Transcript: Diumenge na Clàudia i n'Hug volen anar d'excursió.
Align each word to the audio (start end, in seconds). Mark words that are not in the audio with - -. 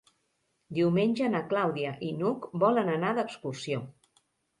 Diumenge 0.77 1.27
na 1.33 1.41
Clàudia 1.51 1.91
i 2.07 2.09
n'Hug 2.21 2.47
volen 2.65 2.89
anar 2.95 3.13
d'excursió. 3.19 3.83